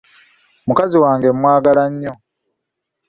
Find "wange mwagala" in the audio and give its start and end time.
1.03-1.83